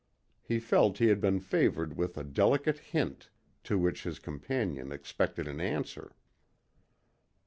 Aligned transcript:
He 0.41 0.59
felt 0.59 0.97
he 0.97 1.09
had 1.09 1.21
been 1.21 1.39
favoured 1.39 1.95
with 1.95 2.17
a 2.17 2.23
delicate 2.23 2.79
hint, 2.79 3.29
to 3.65 3.77
which 3.77 4.01
his 4.01 4.17
companion 4.17 4.91
expected 4.91 5.47
an 5.47 5.59
answer. 5.61 6.15